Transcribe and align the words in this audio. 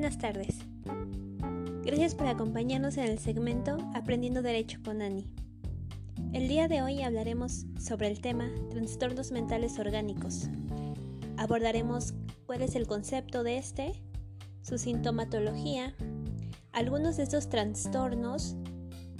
Buenas 0.00 0.16
tardes. 0.16 0.56
Gracias 1.84 2.14
por 2.14 2.26
acompañarnos 2.26 2.96
en 2.96 3.04
el 3.04 3.18
segmento 3.18 3.76
Aprendiendo 3.92 4.40
Derecho 4.40 4.78
con 4.82 5.02
Ani. 5.02 5.26
El 6.32 6.48
día 6.48 6.68
de 6.68 6.80
hoy 6.80 7.02
hablaremos 7.02 7.66
sobre 7.78 8.08
el 8.08 8.22
tema 8.22 8.48
trastornos 8.70 9.30
mentales 9.30 9.78
orgánicos. 9.78 10.48
Abordaremos 11.36 12.14
cuál 12.46 12.62
es 12.62 12.76
el 12.76 12.86
concepto 12.86 13.42
de 13.42 13.58
este, 13.58 13.92
su 14.62 14.78
sintomatología, 14.78 15.94
algunos 16.72 17.18
de 17.18 17.24
estos 17.24 17.50
trastornos 17.50 18.56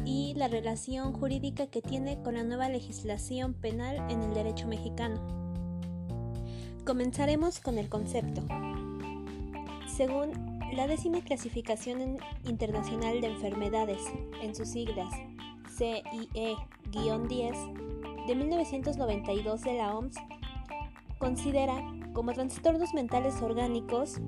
y 0.06 0.32
la 0.34 0.48
relación 0.48 1.12
jurídica 1.12 1.66
que 1.66 1.82
tiene 1.82 2.22
con 2.22 2.36
la 2.36 2.42
nueva 2.42 2.70
legislación 2.70 3.52
penal 3.52 3.96
en 4.10 4.22
el 4.22 4.32
derecho 4.32 4.66
mexicano. 4.66 5.20
Comenzaremos 6.86 7.60
con 7.60 7.76
el 7.76 7.90
concepto. 7.90 8.40
Según 9.94 10.49
la 10.72 10.86
décima 10.86 11.20
clasificación 11.20 12.18
internacional 12.44 13.20
de 13.20 13.28
enfermedades, 13.28 14.02
en 14.40 14.54
sus 14.54 14.68
siglas 14.68 15.12
CIE-10 15.76 18.26
de 18.26 18.34
1992 18.34 19.62
de 19.62 19.74
la 19.74 19.96
OMS, 19.96 20.16
considera 21.18 21.82
como 22.12 22.32
trastornos 22.32 22.94
mentales 22.94 23.40
orgánicos 23.42 24.20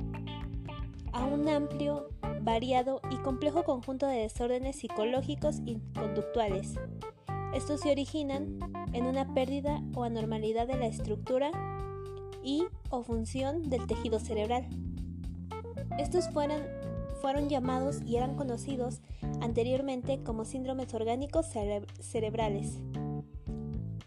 a 1.12 1.24
un 1.24 1.48
amplio, 1.48 2.08
variado 2.42 3.00
y 3.10 3.16
complejo 3.16 3.62
conjunto 3.62 4.06
de 4.06 4.18
desórdenes 4.18 4.76
psicológicos 4.76 5.60
y 5.64 5.78
conductuales. 5.94 6.74
Estos 7.54 7.82
se 7.82 7.92
originan 7.92 8.58
en 8.92 9.06
una 9.06 9.32
pérdida 9.32 9.82
o 9.94 10.04
anormalidad 10.04 10.66
de 10.66 10.76
la 10.76 10.86
estructura 10.86 11.50
y 12.42 12.64
o 12.90 13.02
función 13.02 13.68
del 13.68 13.86
tejido 13.86 14.18
cerebral 14.18 14.66
estos 15.98 16.30
fueron, 16.30 16.62
fueron 17.20 17.48
llamados 17.48 18.00
y 18.04 18.16
eran 18.16 18.36
conocidos 18.36 19.00
anteriormente 19.40 20.22
como 20.22 20.44
síndromes 20.44 20.92
orgánicos 20.94 21.46
cerebrales. 22.00 22.78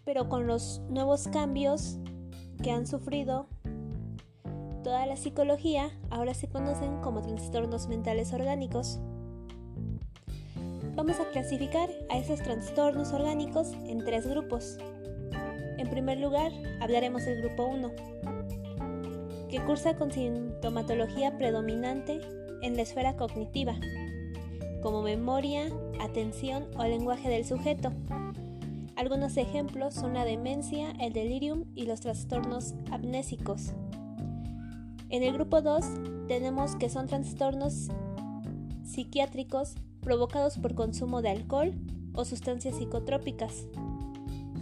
Pero 0.04 0.30
con 0.30 0.48
los 0.48 0.82
nuevos 0.90 1.28
cambios 1.28 1.98
que 2.62 2.72
han 2.72 2.88
sufrido 2.88 3.48
toda 4.84 5.06
la 5.08 5.18
psicología, 5.18 5.90
ahora 6.12 6.34
se 6.34 6.48
conocen 6.48 7.02
como 7.02 7.22
trastornos 7.22 7.88
mentales 7.88 8.34
orgánicos. 8.34 9.00
Vamos 10.96 11.20
a 11.20 11.30
clasificar 11.32 11.90
a 12.10 12.18
esos 12.18 12.42
trastornos 12.42 13.12
orgánicos 13.12 13.74
en 13.88 14.06
tres 14.06 14.28
grupos. 14.28 14.78
En 15.78 15.90
primer 15.90 16.20
lugar, 16.20 16.52
hablaremos 16.80 17.26
del 17.26 17.42
grupo 17.42 17.66
1, 17.66 17.92
que 19.56 19.64
cursa 19.64 19.96
con 19.96 20.12
sintomatología 20.12 21.38
predominante 21.38 22.20
en 22.62 22.76
la 22.76 22.82
esfera 22.82 23.16
cognitiva, 23.16 23.74
como 24.84 25.02
memoria, 25.02 25.70
atención 26.02 26.66
o 26.78 26.84
lenguaje 26.84 27.30
del 27.30 27.46
sujeto. 27.46 27.94
Algunos 28.98 29.38
ejemplos 29.38 29.94
son 29.94 30.14
la 30.14 30.26
demencia, 30.26 30.92
el 31.00 31.14
delirium 31.14 31.64
y 31.74 31.86
los 31.86 32.02
trastornos 32.02 32.74
amnésicos. 32.92 33.72
En 35.10 35.24
el 35.24 35.32
grupo 35.32 35.62
2 35.62 35.86
tenemos 36.28 36.76
que 36.76 36.90
son 36.90 37.08
trastornos 37.08 37.88
psiquiátricos 38.84 39.76
provocados 40.02 40.58
por 40.58 40.76
consumo 40.76 41.22
de 41.22 41.30
alcohol 41.30 41.72
o 42.14 42.26
sustancias 42.26 42.76
psicotrópicas, 42.76 43.68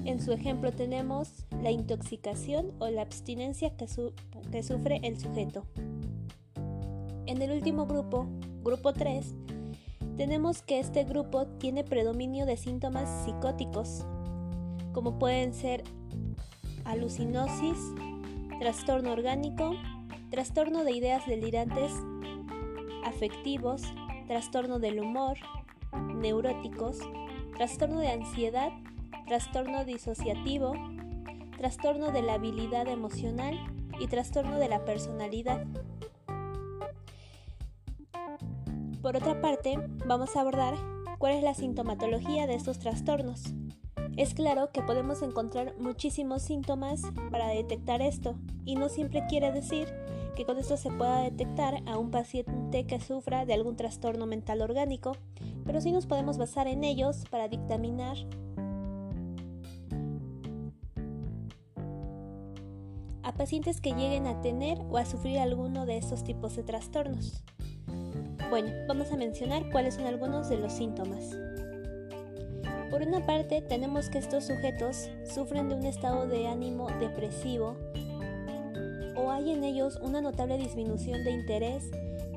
en 0.05 0.21
su 0.21 0.33
ejemplo 0.33 0.71
tenemos 0.73 1.42
la 1.63 1.71
intoxicación 1.71 2.73
o 2.79 2.89
la 2.89 3.01
abstinencia 3.01 3.71
que, 3.77 3.87
sufre 3.87 4.99
el 5.01 5.17
sujeto. 5.17 5.65
En 7.25 7.41
el 7.41 7.51
último 7.51 7.85
grupo, 7.85 8.27
grupo 8.63 8.91
3, 8.91 9.33
tenemos 10.17 10.61
que 10.61 10.79
este 10.79 11.05
grupo 11.05 11.47
tiene 11.47 11.85
predominio 11.85 12.45
de 12.45 12.57
síntomas 12.57 13.09
psicóticos, 13.23 14.05
como 14.91 15.17
pueden 15.17 15.53
ser 15.53 15.83
alucinosis, 16.83 17.77
trastorno 18.59 19.13
orgánico, 19.13 19.73
trastorno 20.31 20.83
de 20.83 20.91
ideas 20.91 21.25
delirantes, 21.25 21.93
afectivos, 23.05 23.83
trastorno 24.27 24.79
del 24.79 24.99
humor, 24.99 25.37
neuróticos, 26.13 26.99
trastorno 27.55 27.99
de 27.99 28.09
ansiedad 28.09 28.73
trastorno 29.25 29.85
disociativo, 29.85 30.73
trastorno 31.63 32.11
de 32.11 32.21
la 32.21 32.33
habilidad 32.33 32.89
emocional 32.89 33.57
y 33.97 34.07
trastorno 34.07 34.59
de 34.59 34.67
la 34.67 34.83
personalidad. 34.83 35.65
Por 39.01 39.15
otra 39.15 39.39
parte, 39.39 39.79
vamos 40.05 40.35
a 40.35 40.41
abordar 40.41 40.73
cuál 41.19 41.35
es 41.35 41.41
la 41.41 41.53
sintomatología 41.53 42.47
de 42.47 42.55
estos 42.55 42.79
trastornos. 42.79 43.43
Es 44.17 44.33
claro 44.33 44.71
que 44.73 44.81
podemos 44.81 45.21
encontrar 45.21 45.73
muchísimos 45.79 46.41
síntomas 46.41 47.01
para 47.31 47.47
detectar 47.47 48.01
esto, 48.01 48.35
y 48.65 48.75
no 48.75 48.89
siempre 48.89 49.25
quiere 49.29 49.53
decir 49.53 49.87
que 50.35 50.43
con 50.43 50.57
esto 50.57 50.75
se 50.75 50.91
pueda 50.91 51.21
detectar 51.21 51.81
a 51.85 51.97
un 51.97 52.11
paciente 52.11 52.85
que 52.85 52.99
sufra 52.99 53.45
de 53.45 53.53
algún 53.53 53.77
trastorno 53.77 54.25
mental 54.25 54.61
orgánico, 54.61 55.13
pero 55.63 55.79
sí 55.79 55.93
nos 55.93 56.07
podemos 56.07 56.37
basar 56.37 56.67
en 56.67 56.83
ellos 56.83 57.23
para 57.31 57.47
dictaminar 57.47 58.17
pacientes 63.43 63.81
que 63.81 63.91
lleguen 63.91 64.25
a 64.25 64.39
tener 64.39 64.77
o 64.89 64.97
a 64.97 65.03
sufrir 65.03 65.37
alguno 65.37 65.85
de 65.85 65.97
estos 65.97 66.23
tipos 66.23 66.55
de 66.55 66.63
trastornos. 66.63 67.43
Bueno, 68.49 68.71
vamos 68.87 69.11
a 69.11 69.17
mencionar 69.17 69.69
cuáles 69.69 69.95
son 69.95 70.07
algunos 70.07 70.47
de 70.47 70.55
los 70.55 70.71
síntomas. 70.71 71.35
Por 72.89 73.01
una 73.01 73.25
parte, 73.25 73.61
tenemos 73.61 74.09
que 74.09 74.19
estos 74.19 74.45
sujetos 74.45 75.09
sufren 75.25 75.67
de 75.67 75.75
un 75.75 75.85
estado 75.85 76.25
de 76.25 76.47
ánimo 76.47 76.87
depresivo 77.01 77.75
o 79.17 79.29
hay 79.29 79.51
en 79.51 79.65
ellos 79.65 79.99
una 80.01 80.21
notable 80.21 80.57
disminución 80.57 81.25
de 81.25 81.31
interés 81.31 81.91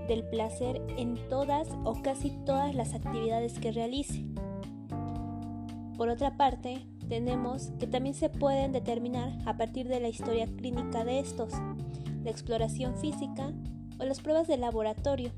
del 0.08 0.24
placer 0.24 0.82
en 0.98 1.14
todas 1.28 1.68
o 1.84 2.02
casi 2.02 2.30
todas 2.44 2.74
las 2.74 2.94
actividades 2.94 3.60
que 3.60 3.70
realice. 3.70 4.24
Por 5.96 6.08
otra 6.08 6.36
parte, 6.36 6.84
tenemos 7.08 7.70
que 7.78 7.86
también 7.86 8.14
se 8.14 8.28
pueden 8.28 8.72
determinar 8.72 9.32
a 9.46 9.56
partir 9.56 9.88
de 9.88 10.00
la 10.00 10.08
historia 10.08 10.46
clínica 10.46 11.04
de 11.04 11.20
estos, 11.20 11.52
la 12.24 12.30
exploración 12.30 12.96
física 12.96 13.52
o 13.98 14.04
las 14.04 14.20
pruebas 14.20 14.48
de 14.48 14.56
laboratorio. 14.56 15.30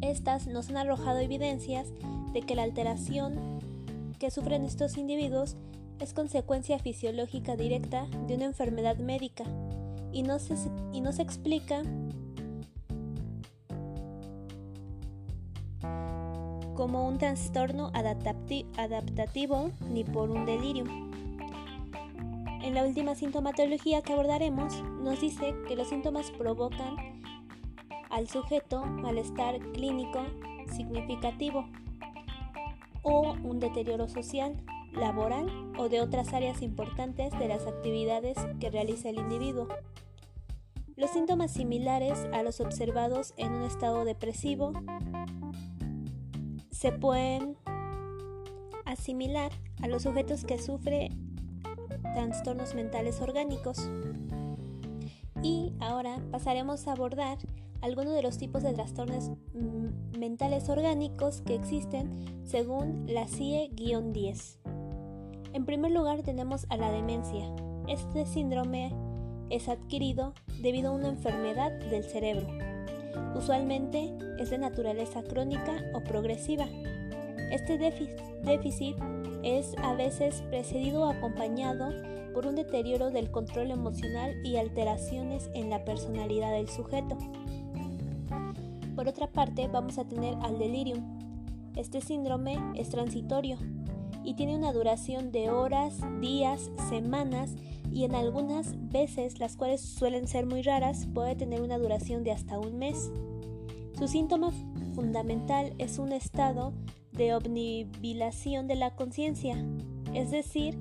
Estas 0.00 0.46
nos 0.46 0.70
han 0.70 0.76
arrojado 0.76 1.18
evidencias 1.18 1.88
de 2.32 2.42
que 2.42 2.54
la 2.54 2.62
alteración 2.62 3.58
que 4.18 4.30
sufren 4.30 4.64
estos 4.64 4.96
individuos 4.96 5.56
es 6.00 6.12
consecuencia 6.12 6.78
fisiológica 6.78 7.56
directa 7.56 8.06
de 8.26 8.36
una 8.36 8.46
enfermedad 8.46 8.96
médica 8.98 9.44
y 10.12 10.22
no 10.22 10.38
se, 10.38 10.54
y 10.92 11.00
no 11.00 11.12
se 11.12 11.22
explica 11.22 11.82
como 16.78 17.08
un 17.08 17.18
trastorno 17.18 17.90
adaptativo 17.92 19.72
ni 19.90 20.04
por 20.04 20.30
un 20.30 20.46
delirio. 20.46 20.84
En 22.62 22.72
la 22.72 22.84
última 22.84 23.16
sintomatología 23.16 24.00
que 24.00 24.12
abordaremos, 24.12 24.80
nos 25.02 25.20
dice 25.20 25.56
que 25.66 25.74
los 25.74 25.88
síntomas 25.88 26.30
provocan 26.30 27.20
al 28.10 28.28
sujeto 28.28 28.84
malestar 28.84 29.58
clínico 29.72 30.24
significativo 30.72 31.68
o 33.02 33.32
un 33.42 33.58
deterioro 33.58 34.06
social, 34.06 34.54
laboral 34.92 35.50
o 35.78 35.88
de 35.88 36.00
otras 36.00 36.32
áreas 36.32 36.62
importantes 36.62 37.36
de 37.40 37.48
las 37.48 37.66
actividades 37.66 38.38
que 38.60 38.70
realiza 38.70 39.08
el 39.08 39.18
individuo. 39.18 39.66
Los 40.94 41.10
síntomas 41.10 41.50
similares 41.50 42.28
a 42.32 42.44
los 42.44 42.60
observados 42.60 43.34
en 43.36 43.50
un 43.50 43.64
estado 43.64 44.04
depresivo 44.04 44.72
se 46.78 46.92
pueden 46.92 47.56
asimilar 48.84 49.50
a 49.82 49.88
los 49.88 50.04
sujetos 50.04 50.44
que 50.44 50.62
sufren 50.62 51.34
trastornos 52.14 52.76
mentales 52.76 53.20
orgánicos. 53.20 53.90
Y 55.42 55.72
ahora 55.80 56.20
pasaremos 56.30 56.86
a 56.86 56.92
abordar 56.92 57.38
algunos 57.80 58.14
de 58.14 58.22
los 58.22 58.38
tipos 58.38 58.62
de 58.62 58.74
trastornos 58.74 59.30
mm, 59.54 60.18
mentales 60.20 60.68
orgánicos 60.68 61.40
que 61.40 61.56
existen 61.56 62.44
según 62.44 63.06
la 63.08 63.26
CIE-10. 63.26 64.58
En 65.54 65.64
primer 65.64 65.90
lugar 65.90 66.22
tenemos 66.22 66.64
a 66.68 66.76
la 66.76 66.92
demencia. 66.92 67.52
Este 67.88 68.24
síndrome 68.24 68.94
es 69.50 69.68
adquirido 69.68 70.32
debido 70.60 70.90
a 70.90 70.94
una 70.94 71.08
enfermedad 71.08 71.72
del 71.90 72.04
cerebro 72.04 72.67
Usualmente 73.34 74.12
es 74.38 74.50
de 74.50 74.58
naturaleza 74.58 75.22
crónica 75.22 75.72
o 75.94 76.00
progresiva. 76.00 76.66
Este 77.50 77.78
déficit 77.78 78.96
es 79.42 79.74
a 79.78 79.94
veces 79.94 80.42
precedido 80.50 81.02
o 81.02 81.10
acompañado 81.10 81.90
por 82.34 82.46
un 82.46 82.56
deterioro 82.56 83.10
del 83.10 83.30
control 83.30 83.70
emocional 83.70 84.34
y 84.44 84.56
alteraciones 84.56 85.50
en 85.54 85.70
la 85.70 85.84
personalidad 85.84 86.52
del 86.52 86.68
sujeto. 86.68 87.16
Por 88.94 89.08
otra 89.08 89.28
parte, 89.28 89.68
vamos 89.68 89.98
a 89.98 90.04
tener 90.04 90.34
al 90.42 90.58
delirium. 90.58 91.02
Este 91.76 92.00
síndrome 92.00 92.58
es 92.74 92.88
transitorio 92.90 93.56
y 94.24 94.34
tiene 94.34 94.56
una 94.56 94.72
duración 94.72 95.32
de 95.32 95.50
horas, 95.50 95.94
días, 96.20 96.70
semanas 96.88 97.54
y 97.90 98.04
en 98.04 98.14
algunas 98.14 98.74
veces, 98.90 99.38
las 99.38 99.56
cuales 99.56 99.80
suelen 99.80 100.28
ser 100.28 100.46
muy 100.46 100.62
raras, 100.62 101.06
puede 101.14 101.36
tener 101.36 101.62
una 101.62 101.78
duración 101.78 102.24
de 102.24 102.32
hasta 102.32 102.58
un 102.58 102.78
mes. 102.78 103.10
Su 103.98 104.08
síntoma 104.08 104.52
fundamental 104.94 105.74
es 105.78 105.98
un 105.98 106.12
estado 106.12 106.72
de 107.12 107.34
obnibilación 107.34 108.66
de 108.68 108.76
la 108.76 108.94
conciencia, 108.94 109.56
es 110.14 110.30
decir, 110.30 110.78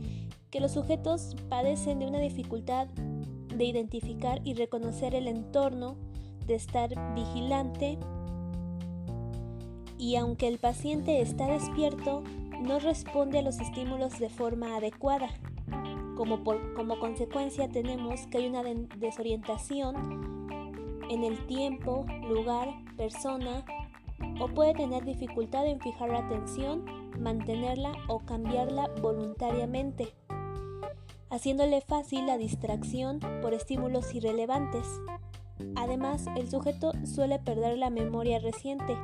que 0.51 0.59
los 0.59 0.71
sujetos 0.71 1.35
padecen 1.49 1.99
de 1.99 2.07
una 2.07 2.19
dificultad 2.19 2.87
de 2.87 3.65
identificar 3.65 4.41
y 4.43 4.53
reconocer 4.53 5.15
el 5.15 5.27
entorno, 5.27 5.97
de 6.45 6.55
estar 6.55 6.89
vigilante 7.15 7.97
y 9.97 10.15
aunque 10.15 10.47
el 10.47 10.59
paciente 10.59 11.21
está 11.21 11.47
despierto, 11.47 12.23
no 12.61 12.79
responde 12.79 13.39
a 13.39 13.41
los 13.41 13.59
estímulos 13.59 14.19
de 14.19 14.29
forma 14.29 14.75
adecuada. 14.75 15.29
Como, 16.15 16.43
como 16.75 16.99
consecuencia 16.99 17.69
tenemos 17.69 18.25
que 18.27 18.39
hay 18.39 18.47
una 18.47 18.63
desorientación 18.97 20.61
en 21.09 21.23
el 21.23 21.45
tiempo, 21.45 22.05
lugar, 22.27 22.69
persona 22.97 23.63
o 24.39 24.47
puede 24.47 24.73
tener 24.73 25.05
dificultad 25.05 25.67
en 25.67 25.79
fijar 25.79 26.09
la 26.09 26.19
atención, 26.19 26.85
mantenerla 27.19 27.91
o 28.07 28.19
cambiarla 28.19 28.89
voluntariamente 29.01 30.13
haciéndole 31.29 31.81
fácil 31.81 32.25
la 32.25 32.37
distracción 32.37 33.19
por 33.41 33.53
estímulos 33.53 34.13
irrelevantes. 34.13 34.87
Además, 35.75 36.25
el 36.35 36.49
sujeto 36.49 36.91
suele 37.05 37.39
perder 37.39 37.77
la 37.77 37.89
memoria 37.89 38.39
reciente, 38.39 38.95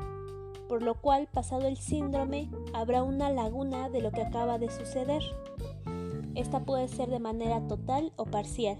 por 0.67 0.81
lo 0.81 0.95
cual, 0.95 1.27
pasado 1.31 1.67
el 1.67 1.77
síndrome, 1.77 2.49
habrá 2.73 3.03
una 3.03 3.29
laguna 3.29 3.89
de 3.89 4.01
lo 4.01 4.11
que 4.11 4.21
acaba 4.21 4.57
de 4.57 4.69
suceder. 4.69 5.21
Esta 6.35 6.61
puede 6.61 6.87
ser 6.87 7.09
de 7.09 7.19
manera 7.19 7.67
total 7.67 8.11
o 8.15 8.25
parcial. 8.25 8.77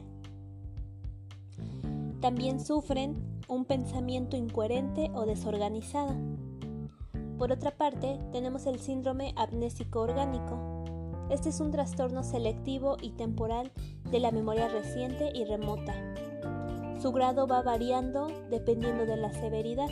También 2.22 2.60
sufren 2.60 3.16
un 3.48 3.66
pensamiento 3.66 4.38
incoherente 4.38 5.12
o 5.14 5.26
desorganizado. 5.26 6.16
Por 7.38 7.52
otra 7.52 7.72
parte, 7.72 8.20
tenemos 8.32 8.66
el 8.66 8.80
síndrome 8.80 9.34
amnésico 9.36 10.00
orgánico, 10.02 10.74
este 11.30 11.50
es 11.50 11.60
un 11.62 11.72
trastorno 11.72 12.24
selectivo 12.24 12.98
y 13.02 13.12
temporal 13.12 13.72
de 14.12 14.20
la 14.20 14.32
memoria 14.32 14.68
reciente 14.68 15.32
y 15.34 15.46
remota. 15.46 15.94
Su 17.02 17.12
grado 17.12 17.48
va 17.48 17.62
variando 17.62 18.28
dependiendo 18.50 19.06
de 19.06 19.18
la 19.18 19.32
severidad. 19.32 19.88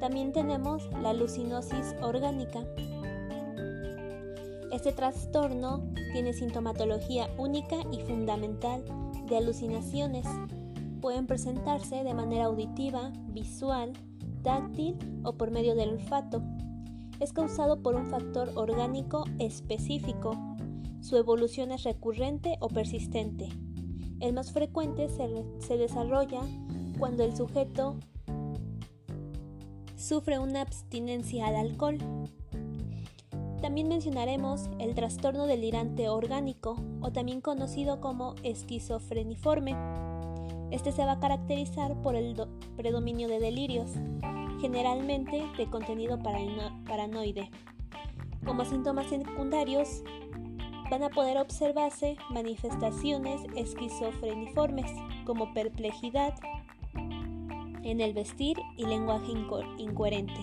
También 0.00 0.32
tenemos 0.32 0.88
la 1.02 1.10
alucinosis 1.10 1.94
orgánica. 2.02 2.64
Este 4.72 4.92
trastorno 4.92 5.82
tiene 6.12 6.32
sintomatología 6.32 7.28
única 7.36 7.76
y 7.90 8.00
fundamental 8.00 8.84
de 9.26 9.36
alucinaciones. 9.36 10.26
Pueden 11.00 11.26
presentarse 11.26 12.04
de 12.04 12.14
manera 12.14 12.44
auditiva, 12.44 13.12
visual, 13.28 13.92
táctil 14.42 14.96
o 15.24 15.32
por 15.32 15.50
medio 15.50 15.74
del 15.74 15.90
olfato 15.90 16.42
es 17.20 17.32
causado 17.32 17.82
por 17.82 17.96
un 17.96 18.06
factor 18.06 18.50
orgánico 18.54 19.24
específico. 19.38 20.36
Su 21.00 21.16
evolución 21.16 21.72
es 21.72 21.82
recurrente 21.82 22.56
o 22.60 22.68
persistente. 22.68 23.48
El 24.20 24.32
más 24.32 24.52
frecuente 24.52 25.08
se, 25.08 25.76
desarrolla 25.76 26.40
cuando 26.98 27.24
el 27.24 27.36
sujeto 27.36 27.96
sufre 29.98 30.38
una 30.38 30.60
abstinencia 30.60 31.48
al 31.48 31.56
alcohol. 31.56 31.98
También 33.60 33.88
mencionaremos 33.88 34.70
el 34.78 34.94
trastorno 34.94 35.46
delirante 35.46 36.08
orgánico 36.08 36.76
o 37.00 37.10
también 37.10 37.40
conocido 37.40 38.00
como 38.00 38.36
esquizofreniforme. 38.44 39.74
Este 40.70 40.92
se 40.92 41.04
va 41.04 41.12
a 41.12 41.20
caracterizar 41.20 42.00
por 42.00 42.14
el 42.14 42.36
predominio 42.76 43.26
de 43.26 43.40
delirios, 43.40 43.90
generalmente 44.60 45.44
de 45.56 45.66
contenido 45.68 46.18
paranoide. 46.20 47.50
Como 48.44 48.64
síntomas 48.64 49.08
secundarios, 49.08 50.04
van 50.90 51.02
a 51.02 51.08
poder 51.10 51.38
observarse 51.38 52.16
manifestaciones 52.30 53.40
esquizofreniformes 53.56 54.90
como 55.26 55.52
perplejidad 55.52 56.34
en 57.82 58.00
el 58.00 58.14
vestir 58.14 58.56
y 58.76 58.84
lenguaje 58.84 59.32
incoherente. 59.78 60.40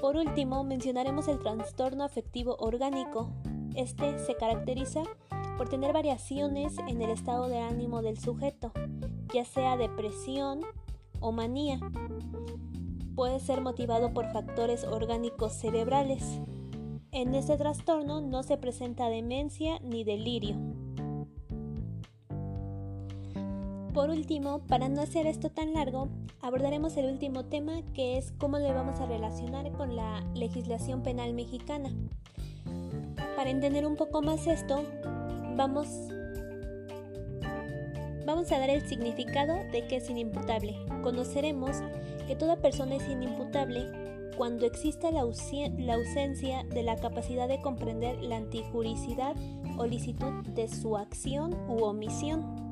Por 0.00 0.16
último, 0.16 0.64
mencionaremos 0.64 1.28
el 1.28 1.38
trastorno 1.38 2.04
afectivo 2.04 2.56
orgánico. 2.58 3.30
Este 3.74 4.18
se 4.18 4.34
caracteriza 4.34 5.02
por 5.58 5.68
tener 5.68 5.92
variaciones 5.92 6.78
en 6.88 7.02
el 7.02 7.10
estado 7.10 7.48
de 7.48 7.58
ánimo 7.58 8.00
del 8.00 8.18
sujeto, 8.18 8.72
ya 9.34 9.44
sea 9.44 9.76
depresión, 9.76 10.60
o 11.20 11.32
manía. 11.32 11.78
Puede 13.14 13.40
ser 13.40 13.60
motivado 13.60 14.14
por 14.14 14.32
factores 14.32 14.84
orgánicos 14.84 15.52
cerebrales. 15.52 16.40
En 17.12 17.34
este 17.34 17.56
trastorno 17.56 18.20
no 18.20 18.42
se 18.42 18.56
presenta 18.56 19.08
demencia 19.08 19.78
ni 19.80 20.04
delirio. 20.04 20.56
Por 23.94 24.10
último, 24.10 24.60
para 24.68 24.88
no 24.88 25.02
hacer 25.02 25.26
esto 25.26 25.50
tan 25.50 25.74
largo, 25.74 26.08
abordaremos 26.40 26.96
el 26.96 27.06
último 27.06 27.44
tema 27.44 27.82
que 27.92 28.18
es 28.18 28.32
cómo 28.38 28.58
le 28.58 28.72
vamos 28.72 29.00
a 29.00 29.06
relacionar 29.06 29.72
con 29.72 29.96
la 29.96 30.24
legislación 30.34 31.02
penal 31.02 31.34
mexicana. 31.34 31.90
Para 33.36 33.50
entender 33.50 33.86
un 33.86 33.96
poco 33.96 34.22
más 34.22 34.46
esto, 34.46 34.84
vamos 35.56 35.88
Vamos 38.26 38.52
a 38.52 38.60
dar 38.60 38.70
el 38.70 38.86
significado 38.86 39.56
de 39.72 39.88
que 39.88 39.96
es 39.96 40.08
inimputable. 40.08 40.76
Conoceremos 41.02 41.78
que 42.28 42.36
toda 42.36 42.54
persona 42.56 42.94
es 42.94 43.08
inimputable 43.08 43.90
cuando 44.36 44.66
exista 44.66 45.10
la, 45.10 45.22
ausencia 45.22 46.62
de 46.64 46.82
la 46.84 46.94
capacidad 46.94 47.48
de 47.48 47.60
comprender 47.60 48.22
la 48.22 48.36
antijuricidad 48.36 49.34
o 49.78 49.86
licitud 49.86 50.46
de 50.54 50.68
su 50.68 50.96
acción 50.96 51.56
u 51.68 51.82
omisión. 51.82 52.69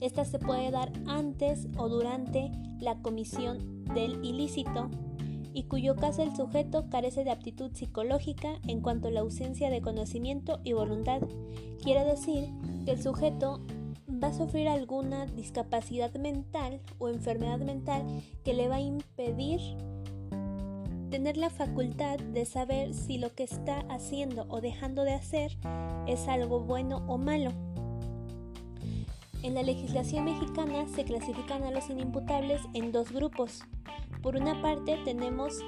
Esta 0.00 0.24
se 0.24 0.38
puede 0.38 0.70
dar 0.70 0.92
antes 1.06 1.66
o 1.76 1.88
durante 1.88 2.50
la 2.80 3.00
comisión 3.02 3.84
del 3.94 4.24
ilícito 4.24 4.88
y 5.52 5.64
cuyo 5.64 5.96
caso 5.96 6.22
el 6.22 6.36
sujeto 6.36 6.88
carece 6.88 7.24
de 7.24 7.30
aptitud 7.30 7.72
psicológica 7.74 8.60
en 8.66 8.80
cuanto 8.80 9.08
a 9.08 9.10
la 9.10 9.20
ausencia 9.20 9.70
de 9.70 9.80
conocimiento 9.80 10.60
y 10.62 10.72
voluntad. 10.72 11.20
Quiere 11.82 12.04
decir 12.04 12.50
que 12.84 12.92
el 12.92 13.02
sujeto 13.02 13.60
va 14.22 14.28
a 14.28 14.34
sufrir 14.34 14.68
alguna 14.68 15.26
discapacidad 15.26 16.14
mental 16.14 16.80
o 16.98 17.08
enfermedad 17.08 17.58
mental 17.58 18.04
que 18.44 18.54
le 18.54 18.68
va 18.68 18.76
a 18.76 18.80
impedir 18.80 19.60
tener 21.10 21.36
la 21.36 21.50
facultad 21.50 22.18
de 22.18 22.44
saber 22.44 22.94
si 22.94 23.18
lo 23.18 23.34
que 23.34 23.44
está 23.44 23.80
haciendo 23.88 24.46
o 24.48 24.60
dejando 24.60 25.04
de 25.04 25.14
hacer 25.14 25.56
es 26.06 26.28
algo 26.28 26.60
bueno 26.60 27.02
o 27.08 27.18
malo. 27.18 27.52
En 29.42 29.54
la 29.54 29.62
legislación 29.62 30.24
mexicana 30.24 30.86
se 30.88 31.04
clasifican 31.04 31.62
a 31.64 31.70
los 31.70 31.88
inimputables 31.90 32.60
en 32.74 32.92
dos 32.92 33.12
grupos. 33.12 33.62
Por 34.22 34.36
una 34.36 34.60
parte 34.60 34.98
tenemos 35.04 35.60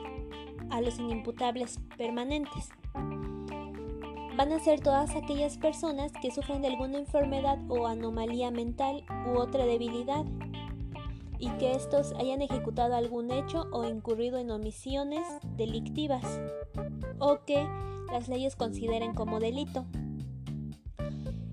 a 0.70 0.80
los 0.80 0.98
inimputables 0.98 1.80
permanentes, 1.96 2.70
van 4.40 4.52
a 4.52 4.58
ser 4.58 4.80
todas 4.80 5.16
aquellas 5.16 5.58
personas 5.58 6.12
que 6.22 6.30
sufren 6.30 6.62
de 6.62 6.68
alguna 6.68 6.96
enfermedad 6.96 7.58
o 7.68 7.86
anomalía 7.86 8.50
mental 8.50 9.04
u 9.26 9.38
otra 9.38 9.66
debilidad 9.66 10.24
y 11.38 11.50
que 11.58 11.72
estos 11.72 12.14
hayan 12.14 12.40
ejecutado 12.40 12.94
algún 12.94 13.30
hecho 13.30 13.66
o 13.70 13.86
incurrido 13.86 14.38
en 14.38 14.50
omisiones 14.50 15.26
delictivas 15.58 16.40
o 17.18 17.40
que 17.44 17.68
las 18.10 18.28
leyes 18.28 18.56
consideren 18.56 19.12
como 19.12 19.40
delito. 19.40 19.84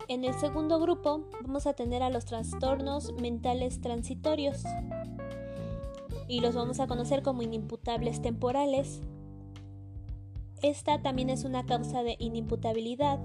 En 0.10 0.24
el 0.24 0.34
segundo 0.36 0.80
grupo 0.80 1.26
vamos 1.42 1.68
a 1.68 1.74
tener 1.74 2.02
a 2.02 2.10
los 2.10 2.24
trastornos 2.24 3.12
mentales 3.20 3.82
transitorios. 3.82 4.64
Y 6.30 6.40
los 6.40 6.56
vamos 6.56 6.80
a 6.80 6.88
conocer 6.88 7.24
como 7.24 7.42
inimputables 7.42 8.22
temporales. 8.22 9.02
Esta 10.62 11.02
también 11.02 11.30
es 11.30 11.44
una 11.44 11.66
causa 11.66 12.04
de 12.04 12.16
inimputabilidad 12.20 13.20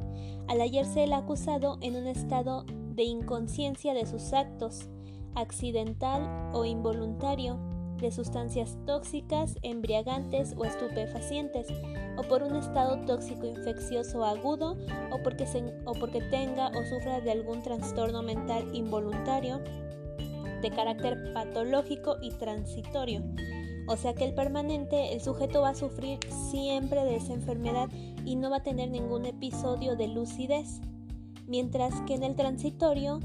al 0.49 0.61
hallarse 0.61 1.05
el 1.05 1.13
acusado 1.13 1.79
en 1.83 1.95
un 1.95 2.09
estado 2.09 2.65
de 2.95 3.05
inconsciencia 3.05 3.95
de 3.95 4.05
sus 4.05 4.33
actos, 4.33 4.89
accidental 5.37 6.51
o 6.53 6.65
involuntario, 6.65 7.59
de 8.03 8.11
sustancias 8.11 8.77
tóxicas, 8.85 9.57
embriagantes 9.63 10.55
o 10.59 10.67
estupefacientes, 10.67 11.69
o 12.19 12.23
por 12.23 12.43
un 12.43 12.57
estado 12.57 13.03
tóxico 13.07 13.47
infeccioso 13.47 14.25
agudo, 14.25 14.77
o 15.11 15.23
porque, 15.23 15.47
o 15.87 15.93
porque 15.95 16.21
tenga 16.21 16.69
o 16.69 16.85
sufra 16.85 17.21
de 17.21 17.31
algún 17.31 17.63
trastorno 17.63 18.23
mental 18.23 18.69
involuntario, 18.75 19.61
de 20.61 20.71
carácter 20.71 21.33
patológico 21.33 22.17
y 22.21 22.31
transitorio. 22.33 23.23
O 23.89 23.97
sea 23.97 24.15
que 24.15 24.25
el 24.25 24.35
permanente, 24.35 25.13
el 25.13 25.21
sujeto 25.21 25.63
va 25.63 25.71
a 25.71 25.75
sufrir 25.75 26.19
siempre 26.51 27.05
de 27.05 27.17
esa 27.17 27.33
enfermedad 27.33 27.89
y 28.25 28.37
no 28.37 28.51
va 28.51 28.59
a 28.59 28.63
tener 28.63 28.91
ningún 28.91 29.27
episodio 29.27 29.97
de 29.97 30.09
lucidez. 30.09 30.81
Mientras 31.47 32.01
que 32.03 32.15
en 32.15 32.23
el 32.23 32.37
transitorio 32.37 33.21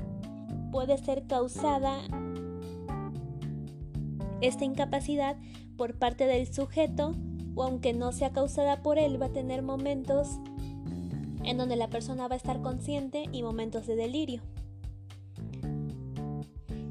puede 0.71 0.97
ser 0.97 1.27
causada 1.27 1.99
esta 4.41 4.65
incapacidad 4.65 5.37
por 5.77 5.97
parte 5.97 6.25
del 6.25 6.51
sujeto 6.51 7.15
o 7.55 7.63
aunque 7.63 7.93
no 7.93 8.11
sea 8.11 8.31
causada 8.31 8.83
por 8.83 8.99
él, 8.99 9.21
va 9.21 9.27
a 9.27 9.33
tener 9.33 9.63
momentos 9.63 10.39
en 11.43 11.57
donde 11.57 11.75
la 11.75 11.89
persona 11.89 12.27
va 12.27 12.35
a 12.35 12.37
estar 12.37 12.61
consciente 12.61 13.25
y 13.31 13.41
momentos 13.41 13.87
de 13.87 13.95
delirio. 13.95 14.41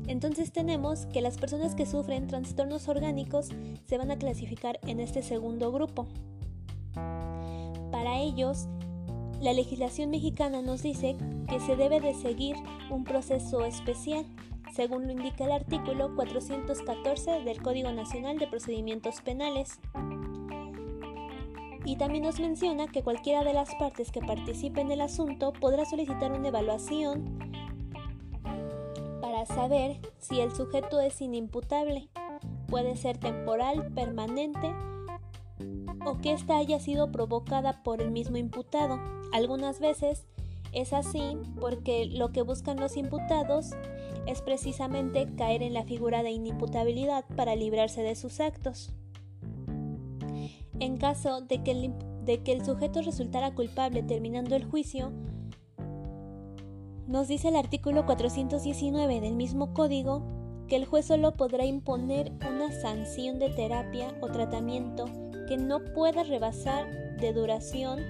Entonces 0.09 0.53
tenemos 0.53 1.07
que 1.07 1.21
las 1.21 1.37
personas 1.37 1.75
que 1.75 1.85
sufren 1.85 2.27
trastornos 2.27 2.89
orgánicos 2.89 3.49
se 3.87 3.99
van 3.99 4.11
a 4.11 4.19
clasificar 4.19 4.79
en 4.87 5.01
este 5.01 5.23
segundo 5.23 5.73
grupo. 5.73 6.07
Para 7.91 8.19
ellos, 8.19 8.69
la 9.41 9.53
legislación 9.53 10.11
mexicana 10.11 10.63
nos 10.63 10.83
dice 10.83 11.17
que 11.49 11.61
se 11.61 11.77
debe 11.77 12.01
de 12.01 12.15
seguir 12.15 12.57
un 12.91 13.05
proceso 13.05 13.65
especial, 13.65 14.25
según 14.77 15.07
lo 15.07 15.13
indica 15.13 15.45
el 15.45 15.53
artículo 15.53 16.15
414 16.15 17.43
del 17.45 17.63
Código 17.63 17.91
Nacional 17.93 18.39
de 18.39 18.47
Procedimientos 18.47 19.23
Penales. 19.23 19.81
Y 21.87 21.97
también 21.97 22.25
nos 22.25 22.39
menciona 22.41 22.87
que 22.87 23.03
cualquiera 23.03 23.43
de 23.43 23.55
las 23.55 23.75
partes 23.77 24.13
que 24.13 24.21
participe 24.21 24.83
en 24.83 24.91
el 24.91 25.01
asunto 25.01 25.55
podrá 25.55 25.87
solicitar 25.87 26.31
una 26.33 26.49
evaluación 26.49 27.39
para 29.23 29.47
saber 29.47 29.99
si 30.19 30.41
el 30.41 30.55
sujeto 30.55 31.01
es 31.01 31.23
inimputable. 31.23 32.11
Puede 32.67 32.97
ser 32.97 33.17
temporal, 33.17 33.95
permanente 33.95 34.75
o 36.05 36.19
que 36.19 36.33
ésta 36.33 36.59
haya 36.59 36.81
sido 36.81 37.11
provocada 37.13 37.83
por 37.83 38.03
el 38.03 38.11
mismo 38.11 38.37
imputado. 38.37 39.01
Algunas 39.33 39.81
veces 39.81 40.27
es 40.73 40.93
así 40.93 41.39
porque 41.59 42.05
lo 42.05 42.33
que 42.33 42.43
buscan 42.43 42.79
los 42.79 42.99
imputados 42.99 43.71
es 44.27 44.43
precisamente 44.43 45.29
caer 45.37 45.63
en 45.63 45.75
la 45.75 45.85
figura 45.85 46.23
de 46.23 46.31
inimputabilidad 46.31 47.25
para 47.37 47.57
librarse 47.57 48.03
de 48.03 48.15
sus 48.15 48.41
actos. 48.41 48.93
En 50.79 50.99
caso 50.99 51.41
de 51.41 51.63
que, 51.63 51.71
el, 51.71 51.93
de 52.25 52.43
que 52.43 52.53
el 52.53 52.65
sujeto 52.65 53.01
resultara 53.03 53.55
culpable 53.55 54.03
terminando 54.03 54.57
el 54.57 54.65
juicio, 54.65 55.13
nos 57.07 57.29
dice 57.29 57.49
el 57.49 57.57
artículo 57.57 58.05
419 58.05 59.21
del 59.21 59.37
mismo 59.37 59.73
código 59.73 60.23
que 60.69 60.77
el 60.77 60.87
juez 60.87 61.07
solo 61.07 61.37
podrá 61.37 61.65
imponer 61.65 62.33
una 62.41 62.73
sanción 62.73 63.39
de 63.39 63.51
terapia 63.51 64.13
o 64.21 64.27
tratamiento 64.27 65.05
que 65.47 65.57
no 65.57 65.85
pueda 65.95 66.25
rebasar 66.25 67.17
de 67.19 67.33
duración 67.33 68.01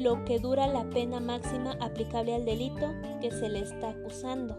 lo 0.00 0.24
que 0.24 0.38
dura 0.38 0.66
la 0.66 0.88
pena 0.88 1.20
máxima 1.20 1.76
aplicable 1.80 2.34
al 2.34 2.44
delito 2.44 2.92
que 3.20 3.30
se 3.30 3.48
le 3.48 3.60
está 3.60 3.90
acusando. 3.90 4.58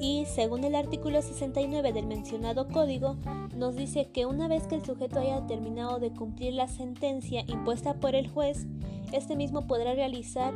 Y 0.00 0.24
según 0.26 0.64
el 0.64 0.74
artículo 0.74 1.20
69 1.20 1.92
del 1.92 2.06
mencionado 2.06 2.68
código, 2.68 3.16
nos 3.56 3.74
dice 3.74 4.10
que 4.12 4.26
una 4.26 4.46
vez 4.46 4.66
que 4.66 4.76
el 4.76 4.84
sujeto 4.84 5.18
haya 5.18 5.46
terminado 5.46 5.98
de 5.98 6.12
cumplir 6.12 6.54
la 6.54 6.68
sentencia 6.68 7.44
impuesta 7.48 7.94
por 7.94 8.14
el 8.14 8.28
juez, 8.28 8.66
este 9.12 9.34
mismo 9.34 9.66
podrá 9.66 9.94
realizar 9.94 10.54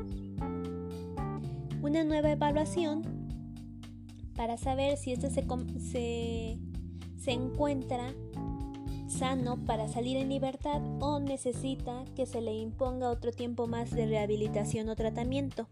una 1.82 2.04
nueva 2.04 2.30
evaluación 2.30 3.02
para 4.36 4.56
saber 4.56 4.96
si 4.96 5.12
este 5.12 5.28
se, 5.30 5.44
se, 5.78 6.58
se 7.16 7.32
encuentra 7.32 8.14
sano 9.12 9.58
para 9.66 9.88
salir 9.88 10.16
en 10.16 10.28
libertad 10.28 10.80
o 11.00 11.20
necesita 11.20 12.04
que 12.16 12.26
se 12.26 12.40
le 12.40 12.54
imponga 12.54 13.10
otro 13.10 13.30
tiempo 13.30 13.66
más 13.66 13.90
de 13.90 14.06
rehabilitación 14.06 14.88
o 14.88 14.96
tratamiento. 14.96 15.68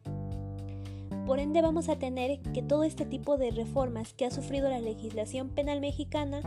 Por 1.27 1.39
ende 1.39 1.63
vamos 1.63 1.89
a 1.89 1.97
tener 1.97 2.41
que 2.41 2.63
todo 2.63 2.85
este 2.85 3.05
tipo 3.05 3.37
de 3.37 3.51
reformas 3.51 4.15
que 4.15 4.27
ha 4.27 4.31
sufrido 4.31 4.69
la 4.69 4.81
legislación 4.81 5.49
penal 5.49 5.81
mexicana, 5.81 6.41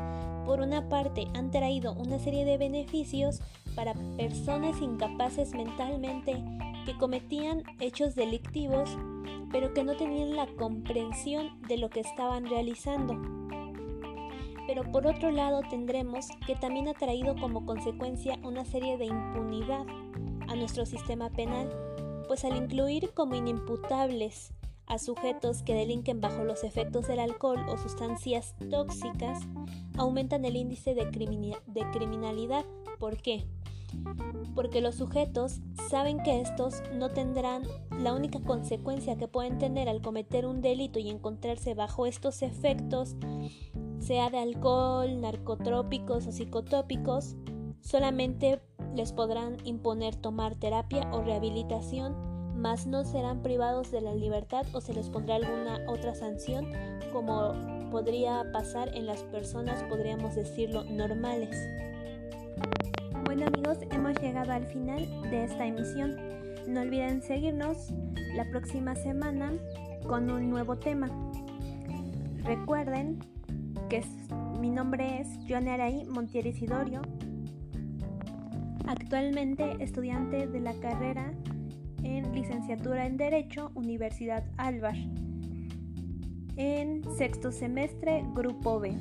por 0.46 0.60
una 0.60 0.90
parte 0.90 1.28
han 1.34 1.52
traído 1.52 1.94
una 1.94 2.20
serie 2.20 2.44
de 2.44 2.58
beneficios 2.58 3.40
para 3.76 3.94
personas 4.18 4.82
incapaces 4.82 5.54
mentalmente 5.54 6.44
que 6.86 6.98
cometían 6.98 7.64
hechos 7.80 8.14
delictivos, 8.14 8.90
pero 9.52 9.74
que 9.74 9.84
no 9.84 9.96
tenían 9.96 10.36
la 10.36 10.48
comprensión 10.48 11.62
de 11.68 11.78
lo 11.78 11.90
que 11.90 12.02
estaban 12.02 12.46
realizando. 12.46 13.53
Pero 14.68 14.84
por 14.92 15.08
otro 15.08 15.32
lado 15.32 15.62
tendremos 15.70 16.28
que 16.48 16.56
también 16.56 16.88
ha 16.88 16.94
traído 16.94 17.36
como 17.36 17.66
consecuencia 17.66 18.40
una 18.44 18.66
serie 18.66 18.98
de 18.98 19.06
impunidad 19.06 19.86
a 20.48 20.56
nuestro 20.56 20.86
sistema 20.86 21.30
penal, 21.30 21.70
pues 22.28 22.46
al 22.46 22.56
incluir 22.56 23.12
como 23.14 23.36
inimputables 23.36 24.54
a 24.86 25.00
sujetos 25.00 25.64
que 25.64 25.74
delinquen 25.74 26.22
bajo 26.22 26.44
los 26.44 26.64
efectos 26.64 27.08
del 27.08 27.20
alcohol 27.20 27.66
o 27.68 27.78
sustancias 27.78 28.56
tóxicas, 28.70 29.40
aumentan 29.98 30.46
el 30.46 30.56
índice 30.56 30.94
de, 30.94 31.10
criminalidad. 31.10 32.66
¿Por 33.00 33.18
qué? 33.18 33.46
Porque 34.56 34.82
los 34.82 34.96
sujetos 34.96 35.62
saben 35.90 36.22
que 36.22 36.42
estos 36.42 36.82
no 36.94 37.10
tendrán 37.10 37.64
la 38.00 38.14
única 38.14 38.40
consecuencia 38.42 39.18
que 39.18 39.28
pueden 39.28 39.58
tener 39.58 39.90
al 39.90 40.02
cometer 40.02 40.46
un 40.46 40.62
delito 40.62 41.00
y 41.00 41.10
encontrarse 41.10 41.74
bajo 41.74 42.06
estos 42.06 42.42
efectos, 42.42 43.16
sea 44.00 44.30
de 44.30 44.40
alcohol, 44.40 45.22
narcotrópicos 45.22 46.28
o 46.28 46.32
psicotópicos, 46.32 47.36
solamente 47.82 48.62
les 48.96 49.12
podrán 49.12 49.58
imponer 49.66 50.16
tomar 50.16 50.56
terapia 50.56 51.10
o 51.12 51.22
rehabilitación 51.22 52.34
más 52.56 52.88
no 52.88 53.04
serán 53.04 53.42
privados 53.42 53.92
de 53.92 54.02
la 54.02 54.14
libertad 54.14 54.66
o 54.74 54.82
se 54.82 54.94
les 54.94 55.10
pondrá 55.10 55.36
alguna 55.36 55.82
otra 55.88 56.16
sanción 56.16 56.72
como 57.12 57.54
podría 57.92 58.50
pasar 58.52 58.96
en 58.96 59.06
las 59.06 59.24
personas, 59.24 59.84
podríamos 59.84 60.36
decirlo, 60.36 60.84
normales. 60.86 61.56
Bueno 63.34 63.48
amigos, 63.48 63.80
hemos 63.90 64.22
llegado 64.22 64.52
al 64.52 64.68
final 64.68 65.08
de 65.32 65.46
esta 65.46 65.66
emisión. 65.66 66.16
No 66.68 66.82
olviden 66.82 67.24
seguirnos 67.24 67.92
la 68.36 68.48
próxima 68.52 68.94
semana 68.94 69.54
con 70.06 70.30
un 70.30 70.52
nuevo 70.52 70.78
tema. 70.78 71.10
Recuerden 72.44 73.18
que 73.90 74.04
mi 74.62 74.70
nombre 74.70 75.20
es 75.20 75.28
Joana 75.50 75.74
Araí 75.74 76.06
Montiel 76.06 76.46
Isidorio, 76.46 77.02
actualmente 78.86 79.78
estudiante 79.80 80.46
de 80.46 80.60
la 80.60 80.74
carrera 80.76 81.34
en 82.04 82.36
licenciatura 82.36 83.08
en 83.08 83.18
Derecho, 83.18 83.72
Universidad 83.74 84.44
Alvar, 84.58 84.96
en 86.56 87.02
sexto 87.18 87.52
semestre, 87.52 88.24
Grupo 88.36 88.80
B. 88.80 88.96